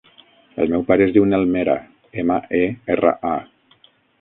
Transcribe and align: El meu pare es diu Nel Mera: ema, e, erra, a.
El 0.63 0.71
meu 0.75 0.85
pare 0.87 1.05
es 1.07 1.13
diu 1.17 1.27
Nel 1.33 1.45
Mera: 1.57 1.75
ema, 2.25 2.41
e, 2.63 2.65
erra, 2.95 3.17
a. 3.37 3.79